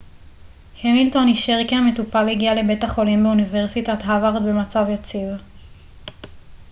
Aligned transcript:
המילטון 0.83 1.27
אישר 1.27 1.57
כי 1.67 1.75
המטופל 1.75 2.29
הגיע 2.31 2.55
לבית 2.55 2.83
החולים 2.83 3.23
באוניברסיטת 3.23 4.01
הווארד 4.01 4.43
במצב 4.43 4.85
יציב 4.93 5.29